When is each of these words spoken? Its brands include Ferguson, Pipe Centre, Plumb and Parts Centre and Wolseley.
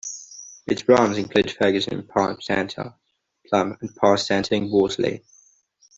Its 0.65 0.81
brands 0.81 1.19
include 1.19 1.51
Ferguson, 1.51 2.01
Pipe 2.01 2.41
Centre, 2.41 2.95
Plumb 3.45 3.77
and 3.81 3.95
Parts 3.95 4.25
Centre 4.25 4.55
and 4.55 4.71
Wolseley. 4.71 5.23